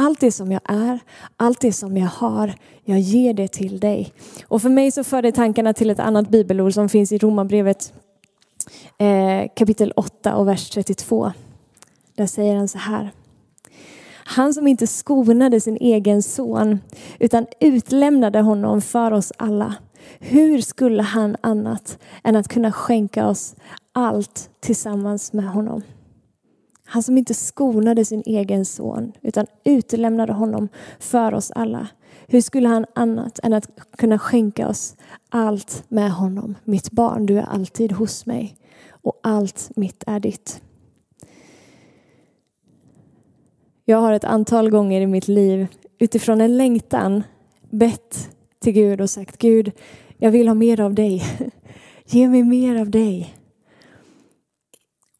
Allt 0.00 0.20
det 0.20 0.32
som 0.32 0.52
jag 0.52 0.60
är, 0.64 0.98
allt 1.36 1.60
det 1.60 1.72
som 1.72 1.96
jag 1.96 2.06
har, 2.06 2.54
jag 2.84 2.98
ger 2.98 3.34
det 3.34 3.48
till 3.48 3.80
dig. 3.80 4.12
Och 4.48 4.62
för 4.62 4.68
mig 4.68 4.90
så 4.90 5.04
för 5.04 5.22
det 5.22 5.32
tankarna 5.32 5.72
till 5.72 5.90
ett 5.90 5.98
annat 5.98 6.28
bibelord 6.28 6.74
som 6.74 6.88
finns 6.88 7.12
i 7.12 7.18
Romarbrevet 7.18 7.92
eh, 8.98 9.50
kapitel 9.56 9.92
8 9.96 10.36
och 10.36 10.48
vers 10.48 10.70
32. 10.70 11.32
Där 12.14 12.26
säger 12.26 12.56
han 12.56 12.68
så 12.68 12.78
här. 12.78 13.10
Han 14.10 14.54
som 14.54 14.66
inte 14.66 14.86
skonade 14.86 15.60
sin 15.60 15.76
egen 15.76 16.22
son 16.22 16.80
utan 17.18 17.46
utlämnade 17.60 18.40
honom 18.40 18.82
för 18.82 19.12
oss 19.12 19.32
alla. 19.36 19.74
Hur 20.18 20.60
skulle 20.60 21.02
han 21.02 21.36
annat 21.40 21.98
än 22.24 22.36
att 22.36 22.48
kunna 22.48 22.72
skänka 22.72 23.28
oss 23.28 23.54
allt 23.92 24.50
tillsammans 24.60 25.32
med 25.32 25.48
honom? 25.48 25.82
Han 26.90 27.02
som 27.02 27.18
inte 27.18 27.34
skonade 27.34 28.04
sin 28.04 28.22
egen 28.26 28.64
son 28.64 29.12
utan 29.22 29.46
utelämnade 29.64 30.32
honom 30.32 30.68
för 30.98 31.34
oss 31.34 31.50
alla. 31.50 31.88
Hur 32.26 32.40
skulle 32.40 32.68
han 32.68 32.86
annat 32.94 33.38
än 33.42 33.52
att 33.52 33.68
kunna 33.98 34.18
skänka 34.18 34.68
oss 34.68 34.96
allt 35.28 35.84
med 35.88 36.12
honom? 36.12 36.54
Mitt 36.64 36.90
barn, 36.90 37.26
du 37.26 37.38
är 37.38 37.42
alltid 37.42 37.92
hos 37.92 38.26
mig 38.26 38.56
och 38.90 39.20
allt 39.22 39.70
mitt 39.76 40.04
är 40.06 40.20
ditt. 40.20 40.62
Jag 43.84 43.98
har 43.98 44.12
ett 44.12 44.24
antal 44.24 44.70
gånger 44.70 45.00
i 45.00 45.06
mitt 45.06 45.28
liv 45.28 45.66
utifrån 45.98 46.40
en 46.40 46.56
längtan 46.56 47.22
bett 47.70 48.30
till 48.58 48.72
Gud 48.72 49.00
och 49.00 49.10
sagt 49.10 49.38
Gud, 49.38 49.72
jag 50.18 50.30
vill 50.30 50.48
ha 50.48 50.54
mer 50.54 50.80
av 50.80 50.94
dig. 50.94 51.22
Ge 52.06 52.28
mig 52.28 52.42
mer 52.42 52.80
av 52.80 52.90
dig. 52.90 53.34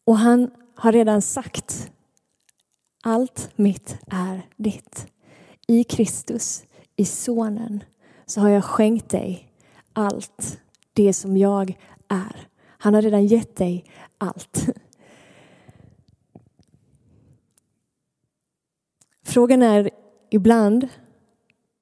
Och 0.05 0.17
han 0.17 0.51
har 0.79 0.91
redan 0.91 1.21
sagt 1.21 1.91
allt 3.03 3.49
mitt 3.55 3.97
är 4.07 4.41
ditt. 4.57 5.07
I 5.67 5.83
Kristus, 5.83 6.63
i 6.95 7.05
Sonen, 7.05 7.83
så 8.25 8.41
har 8.41 8.49
jag 8.49 8.63
skänkt 8.63 9.09
dig 9.09 9.51
allt 9.93 10.59
det 10.93 11.13
som 11.13 11.37
jag 11.37 11.77
är. 12.07 12.47
Han 12.77 12.93
har 12.93 13.01
redan 13.01 13.25
gett 13.25 13.55
dig 13.55 13.85
allt. 14.17 14.65
Frågan 19.25 19.61
är 19.61 19.89
ibland, 20.29 20.87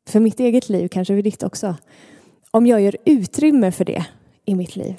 för 0.07 0.19
mitt 0.19 0.39
eget 0.39 0.69
liv, 0.69 0.87
kanske 0.87 1.15
för 1.15 1.21
ditt 1.21 1.43
också, 1.43 1.75
om 2.51 2.65
jag 2.65 2.81
gör 2.81 2.97
utrymme 3.05 3.71
för 3.71 3.85
det 3.85 4.05
i 4.45 4.55
mitt 4.55 4.75
liv. 4.75 4.95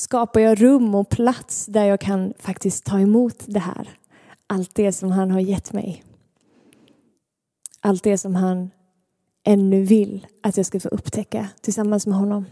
Skapar 0.00 0.40
jag 0.40 0.62
rum 0.62 0.94
och 0.94 1.08
plats 1.08 1.66
där 1.66 1.84
jag 1.84 2.00
kan 2.00 2.34
faktiskt 2.38 2.84
ta 2.84 3.00
emot 3.00 3.44
det 3.46 3.60
här? 3.60 3.88
Allt 4.46 4.74
det 4.74 4.92
som 4.92 5.10
han 5.10 5.30
har 5.30 5.40
gett 5.40 5.72
mig. 5.72 6.04
Allt 7.80 8.02
det 8.02 8.18
som 8.18 8.34
han 8.34 8.70
ännu 9.44 9.82
vill 9.82 10.26
att 10.42 10.56
jag 10.56 10.66
ska 10.66 10.80
få 10.80 10.88
upptäcka 10.88 11.48
tillsammans 11.60 12.06
med 12.06 12.18
honom. 12.18 12.44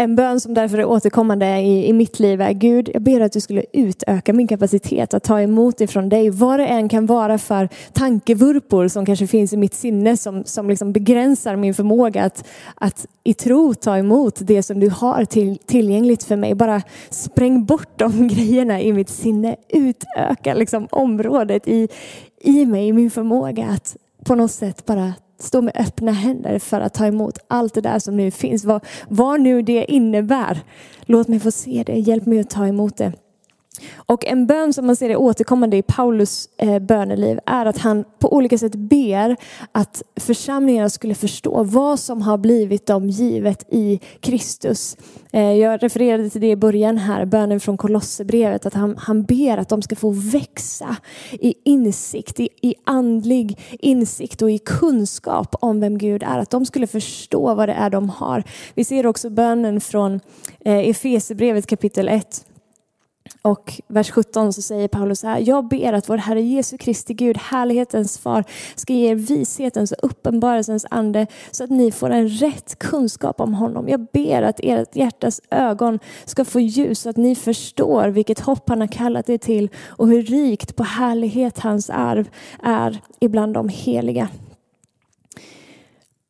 En 0.00 0.16
bön 0.16 0.40
som 0.40 0.54
därför 0.54 0.78
är 0.78 0.84
återkommande 0.84 1.58
i, 1.58 1.88
i 1.88 1.92
mitt 1.92 2.20
liv 2.20 2.40
är 2.40 2.52
Gud, 2.52 2.90
jag 2.94 3.02
ber 3.02 3.20
att 3.20 3.32
du 3.32 3.40
skulle 3.40 3.64
utöka 3.72 4.32
min 4.32 4.48
kapacitet 4.48 5.14
att 5.14 5.22
ta 5.24 5.40
emot 5.40 5.80
ifrån 5.80 6.08
dig. 6.08 6.30
Vad 6.30 6.60
det 6.60 6.66
än 6.66 6.88
kan 6.88 7.06
vara 7.06 7.38
för 7.38 7.68
tankevurpor 7.92 8.88
som 8.88 9.06
kanske 9.06 9.26
finns 9.26 9.52
i 9.52 9.56
mitt 9.56 9.74
sinne 9.74 10.16
som, 10.16 10.44
som 10.44 10.68
liksom 10.68 10.92
begränsar 10.92 11.56
min 11.56 11.74
förmåga 11.74 12.24
att, 12.24 12.44
att 12.74 13.06
i 13.24 13.34
tro 13.34 13.74
ta 13.74 13.98
emot 13.98 14.38
det 14.40 14.62
som 14.62 14.80
du 14.80 14.90
har 14.90 15.24
till, 15.24 15.58
tillgängligt 15.66 16.24
för 16.24 16.36
mig. 16.36 16.54
Bara 16.54 16.82
spräng 17.10 17.64
bort 17.64 17.98
de 17.98 18.28
grejerna 18.34 18.80
i 18.80 18.92
mitt 18.92 19.10
sinne. 19.10 19.56
Utöka 19.68 20.54
liksom 20.54 20.88
området 20.90 21.68
i, 21.68 21.88
i 22.40 22.66
mig, 22.66 22.88
i 22.88 22.92
min 22.92 23.10
förmåga 23.10 23.66
att 23.66 23.96
på 24.24 24.34
något 24.34 24.52
sätt 24.52 24.86
bara 24.86 25.12
stå 25.38 25.62
med 25.62 25.76
öppna 25.76 26.12
händer 26.12 26.58
för 26.58 26.80
att 26.80 26.94
ta 26.94 27.06
emot 27.06 27.38
allt 27.48 27.74
det 27.74 27.80
där 27.80 27.98
som 27.98 28.16
nu 28.16 28.30
finns. 28.30 28.64
Vad, 28.64 28.84
vad 29.08 29.40
nu 29.40 29.62
det 29.62 29.92
innebär. 29.92 30.60
Låt 31.00 31.28
mig 31.28 31.40
få 31.40 31.50
se 31.50 31.82
det. 31.86 31.98
Hjälp 31.98 32.26
mig 32.26 32.40
att 32.40 32.50
ta 32.50 32.66
emot 32.66 32.96
det. 32.96 33.12
Och 33.96 34.26
en 34.26 34.46
bön 34.46 34.72
som 34.72 34.86
man 34.86 34.96
ser 34.96 35.10
är 35.10 35.16
återkommande 35.16 35.76
i 35.76 35.82
Paulus 35.82 36.48
eh, 36.56 36.78
böneliv 36.78 37.38
är 37.46 37.66
att 37.66 37.78
han 37.78 38.04
på 38.18 38.32
olika 38.32 38.58
sätt 38.58 38.74
ber 38.74 39.36
att 39.72 40.02
församlingarna 40.20 40.90
skulle 40.90 41.14
förstå 41.14 41.62
vad 41.62 41.98
som 41.98 42.22
har 42.22 42.38
blivit 42.38 42.86
dem 42.86 43.08
givet 43.08 43.64
i 43.72 44.00
Kristus. 44.20 44.96
Eh, 45.32 45.52
jag 45.52 45.82
refererade 45.82 46.30
till 46.30 46.40
det 46.40 46.50
i 46.50 46.56
början 46.56 46.98
här, 46.98 47.24
bönen 47.24 47.60
från 47.60 47.76
Kolosserbrevet, 47.76 48.66
att 48.66 48.74
han, 48.74 48.96
han 48.98 49.22
ber 49.22 49.58
att 49.58 49.68
de 49.68 49.82
ska 49.82 49.96
få 49.96 50.10
växa 50.10 50.96
i 51.32 51.54
insikt, 51.64 52.40
i, 52.40 52.48
i 52.62 52.74
andlig 52.84 53.58
insikt 53.80 54.42
och 54.42 54.50
i 54.50 54.58
kunskap 54.58 55.54
om 55.60 55.80
vem 55.80 55.98
Gud 55.98 56.22
är. 56.22 56.38
Att 56.38 56.50
de 56.50 56.66
skulle 56.66 56.86
förstå 56.86 57.54
vad 57.54 57.68
det 57.68 57.72
är 57.72 57.90
de 57.90 58.10
har. 58.10 58.44
Vi 58.74 58.84
ser 58.84 59.06
också 59.06 59.30
bönen 59.30 59.80
från 59.80 60.20
eh, 60.64 60.88
Efesierbrevet 60.88 61.66
kapitel 61.66 62.08
1 62.08 62.44
och 63.42 63.80
vers 63.86 64.10
17 64.10 64.52
så 64.52 64.62
säger 64.62 64.88
Paulus 64.88 65.20
så 65.20 65.26
här, 65.26 65.42
jag 65.46 65.68
ber 65.68 65.92
att 65.92 66.08
vår 66.08 66.16
Herre 66.16 66.40
Jesu 66.40 66.78
Kristi 66.78 67.14
Gud, 67.14 67.36
härlighetens 67.36 68.18
far, 68.18 68.44
ska 68.74 68.92
ge 68.92 69.10
er 69.10 69.14
vishetens 69.14 69.92
och 69.92 69.98
uppenbarelsens 70.10 70.86
ande 70.90 71.26
så 71.50 71.64
att 71.64 71.70
ni 71.70 71.92
får 71.92 72.10
en 72.10 72.28
rätt 72.28 72.78
kunskap 72.78 73.40
om 73.40 73.54
honom. 73.54 73.88
Jag 73.88 74.06
ber 74.12 74.42
att 74.42 74.60
ert 74.62 74.96
hjärtas 74.96 75.40
ögon 75.50 75.98
ska 76.24 76.44
få 76.44 76.60
ljus 76.60 77.00
så 77.00 77.10
att 77.10 77.16
ni 77.16 77.34
förstår 77.34 78.08
vilket 78.08 78.40
hopp 78.40 78.68
han 78.68 78.80
har 78.80 78.88
kallat 78.88 79.28
er 79.28 79.38
till 79.38 79.68
och 79.86 80.08
hur 80.08 80.22
rikt 80.22 80.76
på 80.76 80.82
härlighet 80.82 81.58
hans 81.58 81.90
arv 81.90 82.28
är 82.62 83.00
ibland 83.20 83.54
de 83.54 83.68
heliga 83.68 84.28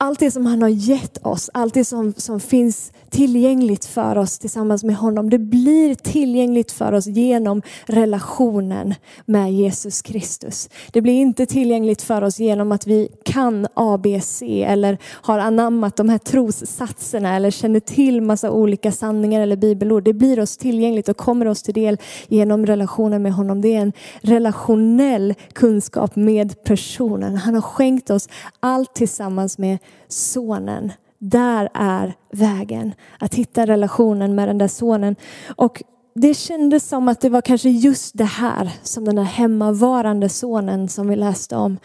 allt 0.00 0.18
det 0.20 0.30
som 0.30 0.46
han 0.46 0.62
har 0.62 0.68
gett 0.68 1.26
oss, 1.26 1.50
allt 1.54 1.74
det 1.74 1.84
som, 1.84 2.14
som 2.16 2.40
finns 2.40 2.92
tillgängligt 3.10 3.84
för 3.84 4.18
oss 4.18 4.38
tillsammans 4.38 4.84
med 4.84 4.96
honom, 4.96 5.30
det 5.30 5.38
blir 5.38 5.94
tillgängligt 5.94 6.72
för 6.72 6.92
oss 6.92 7.06
genom 7.06 7.62
relationen 7.86 8.94
med 9.26 9.52
Jesus 9.52 10.02
Kristus. 10.02 10.68
Det 10.92 11.00
blir 11.00 11.14
inte 11.14 11.46
tillgängligt 11.46 12.02
för 12.02 12.22
oss 12.22 12.38
genom 12.38 12.72
att 12.72 12.86
vi 12.86 13.08
kan 13.24 13.66
ABC 13.74 14.42
eller 14.42 14.98
har 15.04 15.38
anammat 15.38 15.96
de 15.96 16.08
här 16.08 16.18
trossatserna 16.18 17.36
eller 17.36 17.50
känner 17.50 17.80
till 17.80 18.20
massa 18.22 18.50
olika 18.50 18.92
sanningar 18.92 19.40
eller 19.40 19.56
bibelord. 19.56 20.04
Det 20.04 20.12
blir 20.12 20.40
oss 20.40 20.56
tillgängligt 20.56 21.08
och 21.08 21.16
kommer 21.16 21.48
oss 21.48 21.62
till 21.62 21.74
del 21.74 21.98
genom 22.28 22.66
relationen 22.66 23.22
med 23.22 23.32
honom. 23.32 23.60
Det 23.60 23.74
är 23.74 23.80
en 23.80 23.92
relationell 24.20 25.34
kunskap 25.52 26.16
med 26.16 26.62
personen. 26.62 27.36
Han 27.36 27.54
har 27.54 27.62
skänkt 27.62 28.10
oss 28.10 28.28
allt 28.60 28.94
tillsammans 28.94 29.58
med 29.58 29.78
sonen. 30.08 30.92
Där 31.18 31.68
är 31.74 32.14
vägen. 32.32 32.94
Att 33.18 33.34
hitta 33.34 33.66
relationen 33.66 34.34
med 34.34 34.48
den 34.48 34.58
där 34.58 34.68
sonen. 34.68 35.16
Och 35.56 35.82
det 36.14 36.34
kändes 36.34 36.88
som 36.88 37.08
att 37.08 37.20
det 37.20 37.28
var 37.28 37.40
kanske 37.40 37.70
just 37.70 38.18
det 38.18 38.24
här 38.24 38.72
som 38.82 39.04
den 39.04 39.18
här 39.18 39.24
hemmavarande 39.24 40.28
sonen 40.28 40.88
som 40.88 41.08
vi 41.08 41.16
läste 41.16 41.56
om, 41.56 41.78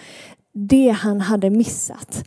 det 0.53 0.89
han 0.89 1.21
hade 1.21 1.49
missat. 1.49 2.23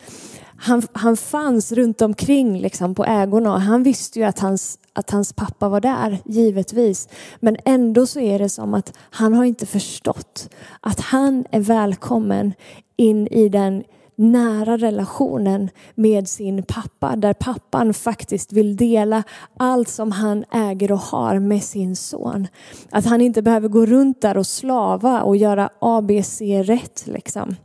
Han, 0.57 0.83
han 0.93 1.17
fanns 1.17 1.73
runt 1.73 2.03
omkring 2.03 2.59
liksom 2.59 2.95
på 2.95 3.05
ägorna 3.05 3.55
och 3.55 3.61
han 3.61 3.83
visste 3.83 4.19
ju 4.19 4.25
att 4.25 4.39
hans, 4.39 4.79
att 4.93 5.11
hans 5.11 5.33
pappa 5.33 5.69
var 5.69 5.81
där, 5.81 6.19
givetvis. 6.25 7.09
Men 7.41 7.57
ändå 7.65 8.07
så 8.07 8.21
är 8.21 8.39
det 8.39 8.49
som 8.49 8.75
att 8.75 8.97
han 9.11 9.35
har 9.35 9.45
inte 9.45 9.67
förstått 9.67 10.49
att 10.81 11.01
han 11.01 11.45
är 11.51 11.61
välkommen 11.61 12.53
in 12.97 13.27
i 13.27 13.49
den 13.49 13.85
nära 14.17 14.77
relationen 14.77 15.71
med 15.95 16.29
sin 16.29 16.63
pappa 16.63 17.17
där 17.17 17.33
pappan 17.33 17.95
faktiskt 17.95 18.53
vill 18.53 18.77
dela 18.77 19.23
allt 19.57 19.89
som 19.89 20.13
han 20.13 20.45
äger 20.53 20.93
och 20.93 20.99
har 20.99 21.39
med 21.39 21.63
sin 21.63 21.97
son. 21.97 22.49
Att 22.91 23.07
han 23.07 23.21
inte 23.21 23.43
behöver 23.43 23.69
gå 23.69 23.87
runt 23.87 24.21
där 24.21 24.37
och 24.37 24.47
slava 24.47 25.23
och 25.23 25.37
göra 25.37 25.71
ABC 25.79 26.41
rätt 26.41 27.07
liksom 27.07 27.57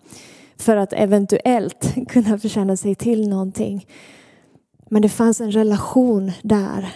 för 0.58 0.78
att 0.78 0.94
eventuellt 0.94 1.96
kunna 2.10 2.38
förtjäna 2.38 2.78
sig 2.78 2.96
till 2.96 3.30
någonting. 3.30 3.88
Men 4.90 5.02
det 5.02 5.10
fanns 5.10 5.42
en 5.42 5.52
relation 5.52 6.32
där 6.42 6.94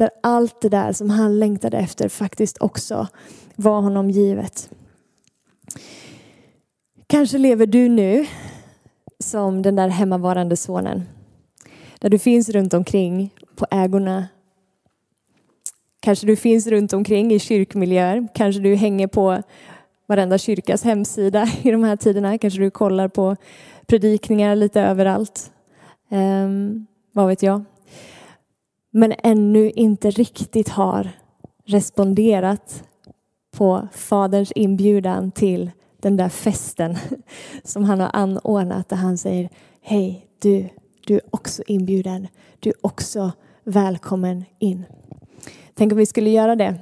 där 0.00 0.10
allt 0.22 0.60
det 0.60 0.68
där 0.68 0.92
som 0.92 1.10
han 1.10 1.38
längtade 1.38 1.78
efter 1.78 2.08
faktiskt 2.08 2.58
också 2.60 3.08
var 3.56 3.80
honom 3.80 4.10
givet. 4.10 4.70
Kanske 7.10 7.38
lever 7.38 7.66
du 7.66 7.88
nu 7.88 8.26
som 9.18 9.62
den 9.62 9.76
där 9.76 9.88
hemmavarande 9.88 10.56
sonen. 10.56 11.02
Där 12.00 12.08
du 12.08 12.18
finns 12.18 12.48
runt 12.48 12.74
omkring 12.74 13.34
på 13.56 13.66
ägorna. 13.70 14.28
Kanske 16.00 16.26
du 16.26 16.36
finns 16.36 16.66
runt 16.66 16.92
omkring 16.92 17.32
i 17.32 17.38
kyrkmiljöer. 17.38 18.28
Kanske 18.34 18.62
du 18.62 18.74
hänger 18.74 19.06
på 19.06 19.42
varenda 20.06 20.38
kyrkas 20.38 20.84
hemsida 20.84 21.48
i 21.62 21.70
de 21.70 21.84
här 21.84 21.96
tiderna. 21.96 22.38
Kanske 22.38 22.60
du 22.60 22.70
kollar 22.70 23.08
på 23.08 23.36
predikningar 23.86 24.56
lite 24.56 24.80
överallt. 24.80 25.50
Um, 26.08 26.86
vad 27.12 27.28
vet 27.28 27.42
jag. 27.42 27.64
Men 28.90 29.14
ännu 29.18 29.70
inte 29.70 30.10
riktigt 30.10 30.68
har 30.68 31.10
responderat 31.66 32.84
på 33.56 33.88
Faderns 33.92 34.52
inbjudan 34.52 35.30
till 35.30 35.70
den 36.02 36.16
där 36.16 36.28
festen 36.28 36.96
som 37.64 37.84
han 37.84 38.00
har 38.00 38.10
anordnat 38.12 38.88
där 38.88 38.96
han 38.96 39.18
säger 39.18 39.48
Hej, 39.80 40.26
du, 40.38 40.68
du 41.06 41.14
är 41.14 41.20
också 41.30 41.62
inbjuden. 41.66 42.28
Du 42.60 42.70
är 42.70 42.76
också 42.80 43.32
välkommen 43.64 44.44
in. 44.58 44.84
Tänk 45.74 45.92
om 45.92 45.98
vi 45.98 46.06
skulle 46.06 46.30
göra 46.30 46.56
det 46.56 46.78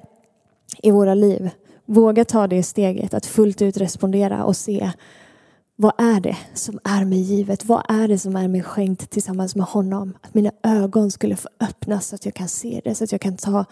i 0.82 0.90
våra 0.90 1.14
liv. 1.14 1.50
Våga 1.84 2.24
ta 2.24 2.46
det 2.46 2.62
steget 2.62 3.14
att 3.14 3.26
fullt 3.26 3.62
ut 3.62 3.76
respondera 3.76 4.44
och 4.44 4.56
se 4.56 4.90
vad 5.80 5.92
är 5.98 6.20
det 6.20 6.36
som 6.54 6.78
är 6.84 7.04
mig 7.04 7.20
givet? 7.20 7.64
Vad 7.64 7.82
är 7.88 8.08
det 8.08 8.18
som 8.18 8.36
är 8.36 8.48
mig 8.48 8.62
skänkt 8.62 9.10
tillsammans 9.10 9.56
med 9.56 9.66
honom? 9.66 10.16
Att 10.20 10.34
mina 10.34 10.50
ögon 10.62 11.10
skulle 11.10 11.36
få 11.36 11.48
öppnas 11.60 12.06
så 12.06 12.14
att 12.14 12.24
jag 12.24 12.34
kan 12.34 12.48
se 12.48 12.80
det, 12.84 12.94
så 12.94 13.04
att 13.04 13.12
jag 13.12 13.20
kan 13.20 13.36
ta, 13.36 13.64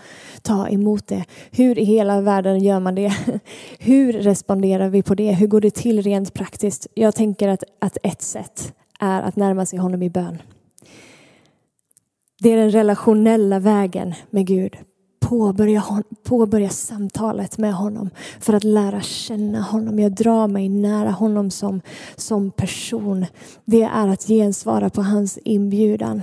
ta 0.42 0.68
emot 0.68 1.06
det. 1.06 1.24
Hur 1.50 1.78
i 1.78 1.84
hela 1.84 2.20
världen 2.20 2.58
gör 2.58 2.80
man 2.80 2.94
det? 2.94 3.12
Hur 3.78 4.12
responderar 4.12 4.88
vi 4.88 5.02
på 5.02 5.14
det? 5.14 5.32
Hur 5.32 5.46
går 5.46 5.60
det 5.60 5.74
till 5.74 6.02
rent 6.02 6.34
praktiskt? 6.34 6.86
Jag 6.94 7.14
tänker 7.14 7.48
att, 7.48 7.64
att 7.78 7.98
ett 8.02 8.22
sätt 8.22 8.74
är 9.00 9.22
att 9.22 9.36
närma 9.36 9.66
sig 9.66 9.78
honom 9.78 10.02
i 10.02 10.10
bön. 10.10 10.42
Det 12.38 12.52
är 12.52 12.56
den 12.56 12.70
relationella 12.70 13.58
vägen 13.58 14.14
med 14.30 14.46
Gud 14.46 14.76
påbörja, 15.28 15.84
påbörja 16.22 16.68
samtalet 16.68 17.58
med 17.58 17.74
honom 17.74 18.10
för 18.40 18.52
att 18.52 18.64
lära 18.64 19.00
känna 19.00 19.62
honom. 19.62 19.98
Jag 19.98 20.12
drar 20.12 20.48
mig 20.48 20.68
nära 20.68 21.10
honom 21.10 21.50
som, 21.50 21.80
som 22.16 22.50
person. 22.50 23.26
Det 23.64 23.82
är 23.82 24.08
att 24.08 24.26
gensvara 24.26 24.90
på 24.90 25.02
hans 25.02 25.38
inbjudan 25.38 26.22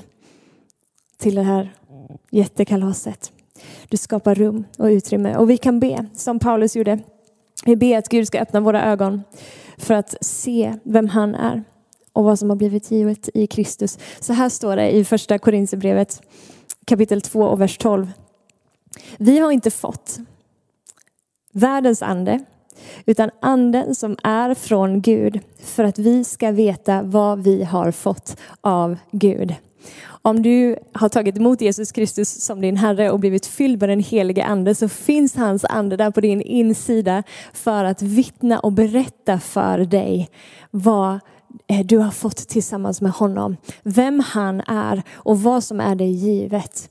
till 1.17 1.35
det 1.35 1.43
här 1.43 1.73
jättekalaset. 2.31 3.31
Du 3.89 3.97
skapar 3.97 4.35
rum 4.35 4.63
och 4.77 4.85
utrymme 4.85 5.35
och 5.35 5.49
vi 5.49 5.57
kan 5.57 5.79
be 5.79 6.05
som 6.13 6.39
Paulus 6.39 6.75
gjorde. 6.75 6.99
Vi 7.65 7.75
ber 7.75 7.97
att 7.97 8.09
Gud 8.09 8.27
ska 8.27 8.39
öppna 8.39 8.59
våra 8.59 8.85
ögon 8.85 9.23
för 9.77 9.93
att 9.93 10.15
se 10.21 10.73
vem 10.83 11.07
han 11.07 11.35
är 11.35 11.63
och 12.13 12.23
vad 12.23 12.39
som 12.39 12.49
har 12.49 12.57
blivit 12.57 12.91
givet 12.91 13.29
i 13.33 13.47
Kristus. 13.47 13.99
Så 14.19 14.33
här 14.33 14.49
står 14.49 14.75
det 14.75 14.91
i 14.91 15.05
första 15.05 15.37
Korinthierbrevet 15.37 16.21
kapitel 16.85 17.21
2 17.21 17.41
och 17.41 17.61
vers 17.61 17.77
12. 17.77 18.11
Vi 19.17 19.39
har 19.39 19.51
inte 19.51 19.71
fått 19.71 20.19
världens 21.53 22.01
ande, 22.01 22.39
utan 23.05 23.29
anden 23.41 23.95
som 23.95 24.17
är 24.23 24.53
från 24.53 25.01
Gud 25.01 25.39
för 25.63 25.83
att 25.83 25.99
vi 25.99 26.23
ska 26.23 26.51
veta 26.51 27.01
vad 27.03 27.43
vi 27.43 27.63
har 27.63 27.91
fått 27.91 28.37
av 28.61 28.97
Gud. 29.11 29.55
Om 30.25 30.41
du 30.41 30.75
har 30.93 31.09
tagit 31.09 31.37
emot 31.37 31.61
Jesus 31.61 31.91
Kristus 31.91 32.45
som 32.45 32.61
din 32.61 32.77
Herre 32.77 33.11
och 33.11 33.19
blivit 33.19 33.45
fylld 33.45 33.79
med 33.79 33.89
den 33.89 33.99
helige 33.99 34.45
Ande 34.45 34.75
så 34.75 34.89
finns 34.89 35.35
hans 35.35 35.65
ande 35.65 35.97
där 35.97 36.11
på 36.11 36.21
din 36.21 36.41
insida 36.41 37.23
för 37.53 37.85
att 37.85 38.01
vittna 38.01 38.59
och 38.59 38.71
berätta 38.71 39.39
för 39.39 39.77
dig 39.77 40.29
vad 40.71 41.19
eh, 41.67 41.85
du 41.85 41.97
har 41.97 42.11
fått 42.11 42.37
tillsammans 42.37 43.01
med 43.01 43.11
honom. 43.11 43.57
Vem 43.83 44.19
han 44.19 44.61
är 44.61 45.03
och 45.13 45.41
vad 45.41 45.63
som 45.63 45.79
är 45.79 45.95
dig 45.95 46.11
givet. 46.11 46.89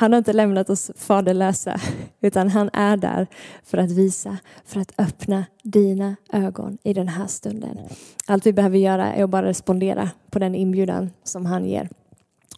Han 0.00 0.12
har 0.12 0.18
inte 0.18 0.32
lämnat 0.32 0.70
oss 0.70 0.90
faderlösa, 0.96 1.80
utan 2.20 2.48
han 2.48 2.70
är 2.72 2.96
där 2.96 3.26
för 3.64 3.78
att 3.78 3.90
visa, 3.90 4.36
för 4.64 4.80
att 4.80 4.92
öppna 4.98 5.44
dina 5.62 6.16
ögon 6.32 6.78
i 6.82 6.92
den 6.92 7.08
här 7.08 7.26
stunden. 7.26 7.78
Allt 8.26 8.46
vi 8.46 8.52
behöver 8.52 8.78
göra 8.78 9.12
är 9.12 9.24
att 9.24 9.30
bara 9.30 9.46
respondera 9.46 10.10
på 10.30 10.38
den 10.38 10.54
inbjudan 10.54 11.10
som 11.24 11.46
han 11.46 11.64
ger. 11.64 11.88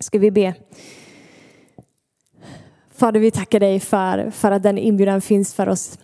Ska 0.01 0.19
vi 0.19 0.31
be? 0.31 0.55
Fader, 2.95 3.21
vi 3.21 3.31
tackar 3.31 3.61
dig 3.61 3.81
för, 3.81 4.31
för 4.31 4.51
att 4.51 4.63
den 4.63 4.79
inbjudan 4.79 5.21
finns 5.21 5.55
för 5.55 5.69
oss 5.69 5.99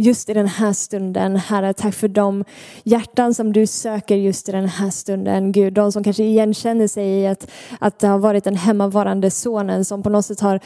just 0.00 0.28
i 0.28 0.34
den 0.34 0.48
här 0.48 0.72
stunden. 0.72 1.36
Herre, 1.36 1.72
tack 1.72 1.94
för 1.94 2.08
de 2.08 2.44
hjärtan 2.84 3.34
som 3.34 3.52
du 3.52 3.66
söker 3.66 4.16
just 4.16 4.48
i 4.48 4.52
den 4.52 4.68
här 4.68 4.90
stunden. 4.90 5.52
Gud, 5.52 5.72
de 5.72 5.92
som 5.92 6.04
kanske 6.04 6.24
igenkänner 6.24 6.88
sig 6.88 7.08
i 7.08 7.26
att, 7.26 7.50
att 7.78 7.98
det 7.98 8.06
har 8.06 8.18
varit 8.18 8.44
den 8.44 8.56
hemmavarande 8.56 9.30
sonen 9.30 9.84
som 9.84 10.02
på 10.02 10.10
något 10.10 10.26
sätt 10.26 10.40
har 10.40 10.60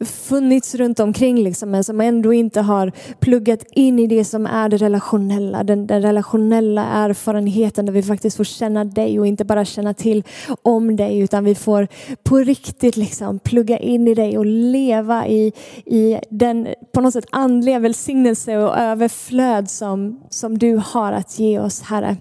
funnits 0.00 0.74
runt 0.74 1.00
omkring 1.00 1.44
liksom, 1.44 1.70
men 1.70 1.84
som 1.84 2.00
ändå 2.00 2.32
inte 2.32 2.60
har 2.60 2.92
pluggat 3.20 3.64
in 3.70 3.98
i 3.98 4.06
det 4.06 4.24
som 4.24 4.46
är 4.46 4.68
det 4.68 4.76
relationella. 4.76 5.64
Den, 5.64 5.86
den 5.86 6.02
relationella 6.02 6.84
erfarenheten 6.84 7.86
där 7.86 7.92
vi 7.92 8.02
faktiskt 8.02 8.36
får 8.36 8.44
känna 8.44 8.84
dig 8.84 9.20
och 9.20 9.26
inte 9.26 9.44
bara 9.44 9.64
känna 9.64 9.94
till 9.94 10.24
om 10.62 10.96
dig 10.96 11.18
utan 11.18 11.44
vi 11.44 11.54
får 11.54 11.88
på 12.22 12.38
riktigt 12.38 12.96
liksom 12.96 13.38
plugga 13.38 13.78
in 13.78 14.08
i 14.08 14.14
dig 14.14 14.38
och 14.38 14.46
leva 14.46 15.26
i, 15.26 15.52
i 15.86 16.18
den 16.30 16.68
på 16.92 17.00
något 17.00 17.12
sätt 17.12 17.26
andliga 17.30 17.78
välsignelse 17.78 18.56
och 18.56 18.78
överflöd 18.78 19.70
som, 19.70 20.20
som 20.30 20.58
du 20.58 20.80
har 20.84 21.12
att 21.12 21.38
ge 21.38 21.58
oss 21.58 21.82
Herre. 21.82 22.16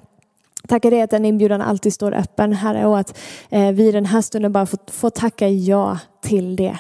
Tackar 0.68 0.92
dig 0.92 1.02
att 1.02 1.10
den 1.10 1.26
inbjudan 1.26 1.62
alltid 1.62 1.94
står 1.94 2.14
öppen 2.14 2.54
Herre 2.54 2.86
och 2.86 3.00
att 3.00 3.18
eh, 3.50 3.72
vi 3.72 3.88
i 3.88 3.92
den 3.92 4.06
här 4.06 4.22
stunden 4.22 4.52
bara 4.52 4.66
får, 4.66 4.80
får 4.92 5.10
tacka 5.10 5.50
ja 5.50 6.00
till 6.22 6.56
det. 6.56 6.78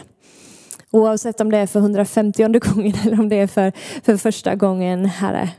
Oavsett 0.93 1.41
om 1.41 1.51
det 1.51 1.58
är 1.58 1.67
för 1.67 1.79
150 1.79 2.60
gången 2.60 2.93
eller 3.06 3.19
om 3.19 3.29
det 3.29 3.36
är 3.36 3.47
för, 3.47 3.71
för 4.03 4.17
första 4.17 4.56
gången, 4.56 5.06
Herre. 5.06 5.49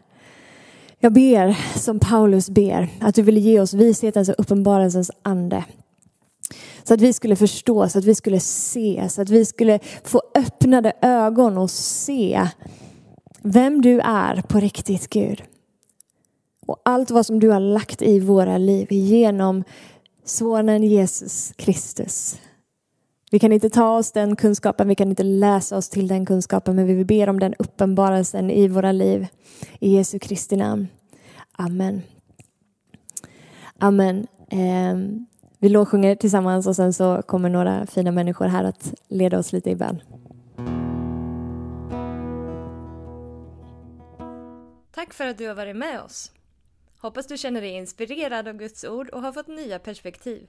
Jag 0.98 1.12
ber 1.12 1.78
som 1.78 1.98
Paulus 1.98 2.50
ber, 2.50 2.88
att 3.00 3.14
du 3.14 3.22
vill 3.22 3.38
ge 3.38 3.60
oss 3.60 3.74
vishetens 3.74 4.28
och 4.28 4.34
uppenbarelsens 4.38 5.10
ande. 5.22 5.64
Så 6.84 6.94
att 6.94 7.00
vi 7.00 7.12
skulle 7.12 7.36
förstå, 7.36 7.88
så 7.88 7.98
att 7.98 8.04
vi 8.04 8.14
skulle 8.14 8.40
se, 8.40 9.08
så 9.08 9.22
att 9.22 9.28
vi 9.28 9.44
skulle 9.44 9.78
få 10.04 10.22
öppnade 10.34 10.92
ögon 11.02 11.58
och 11.58 11.70
se 11.70 12.48
vem 13.42 13.82
du 13.82 14.00
är 14.00 14.42
på 14.42 14.60
riktigt 14.60 15.08
Gud. 15.10 15.42
Och 16.66 16.80
allt 16.84 17.10
vad 17.10 17.26
som 17.26 17.40
du 17.40 17.48
har 17.48 17.60
lagt 17.60 18.02
i 18.02 18.20
våra 18.20 18.58
liv 18.58 18.92
genom 18.92 19.64
sonen 20.24 20.82
Jesus 20.82 21.52
Kristus. 21.56 22.38
Vi 23.34 23.38
kan 23.38 23.52
inte 23.52 23.70
ta 23.70 23.96
oss 23.96 24.12
den 24.12 24.36
kunskapen, 24.36 24.88
vi 24.88 24.94
kan 24.94 25.08
inte 25.08 25.22
läsa 25.22 25.76
oss 25.76 25.88
till 25.88 26.08
den 26.08 26.26
kunskapen, 26.26 26.76
men 26.76 26.86
vi 26.86 27.04
ber 27.04 27.28
om 27.28 27.40
den 27.40 27.54
uppenbarelsen 27.58 28.50
i 28.50 28.68
våra 28.68 28.92
liv. 28.92 29.26
I 29.80 29.96
Jesu 29.96 30.18
Kristi 30.18 30.56
namn. 30.56 30.88
Amen. 31.52 32.02
Amen. 33.78 34.26
Eh, 34.50 34.96
vi 35.58 35.68
lovsjunger 35.68 36.14
tillsammans 36.14 36.66
och 36.66 36.76
sen 36.76 36.92
så 36.92 37.22
kommer 37.22 37.48
några 37.48 37.86
fina 37.86 38.12
människor 38.12 38.46
här 38.46 38.64
att 38.64 38.94
leda 39.08 39.38
oss 39.38 39.52
lite 39.52 39.70
i 39.70 39.76
bön. 39.76 40.00
Tack 44.94 45.14
för 45.14 45.26
att 45.26 45.38
du 45.38 45.48
har 45.48 45.54
varit 45.54 45.76
med 45.76 46.00
oss. 46.02 46.32
Hoppas 47.00 47.26
du 47.26 47.36
känner 47.36 47.60
dig 47.60 47.70
inspirerad 47.70 48.48
av 48.48 48.54
Guds 48.54 48.84
ord 48.84 49.08
och 49.08 49.22
har 49.22 49.32
fått 49.32 49.48
nya 49.48 49.78
perspektiv. 49.78 50.48